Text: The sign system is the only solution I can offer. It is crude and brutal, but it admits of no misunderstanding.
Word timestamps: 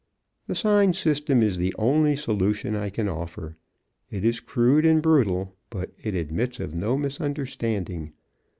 The 0.47 0.55
sign 0.55 0.93
system 0.93 1.43
is 1.43 1.57
the 1.59 1.75
only 1.77 2.15
solution 2.15 2.75
I 2.75 2.89
can 2.89 3.07
offer. 3.07 3.55
It 4.09 4.25
is 4.25 4.39
crude 4.39 4.83
and 4.83 4.99
brutal, 4.99 5.55
but 5.69 5.91
it 6.01 6.15
admits 6.15 6.59
of 6.59 6.73
no 6.73 6.97
misunderstanding. 6.97 8.13